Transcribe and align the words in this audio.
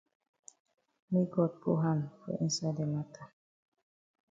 Make 1.11 1.29
God 1.31 1.61
put 1.61 1.81
hand 1.83 2.09
for 2.25 2.35
inside 2.41 2.77
the 2.77 2.87
mata. 2.87 3.23